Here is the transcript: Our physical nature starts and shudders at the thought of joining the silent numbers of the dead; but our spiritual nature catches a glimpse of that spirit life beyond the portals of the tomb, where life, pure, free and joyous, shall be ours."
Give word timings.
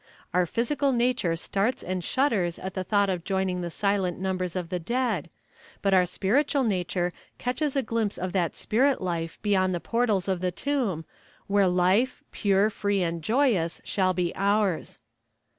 Our 0.33 0.47
physical 0.47 0.91
nature 0.91 1.35
starts 1.35 1.83
and 1.83 2.03
shudders 2.03 2.57
at 2.57 2.73
the 2.73 2.83
thought 2.83 3.07
of 3.07 3.23
joining 3.23 3.61
the 3.61 3.69
silent 3.69 4.17
numbers 4.17 4.55
of 4.55 4.69
the 4.69 4.79
dead; 4.79 5.29
but 5.83 5.93
our 5.93 6.07
spiritual 6.07 6.63
nature 6.63 7.13
catches 7.37 7.75
a 7.75 7.83
glimpse 7.83 8.17
of 8.17 8.33
that 8.33 8.55
spirit 8.55 8.99
life 8.99 9.39
beyond 9.43 9.75
the 9.75 9.79
portals 9.79 10.27
of 10.27 10.41
the 10.41 10.49
tomb, 10.51 11.05
where 11.45 11.67
life, 11.67 12.23
pure, 12.31 12.71
free 12.71 13.03
and 13.03 13.21
joyous, 13.21 13.79
shall 13.83 14.15
be 14.15 14.33
ours." 14.35 14.97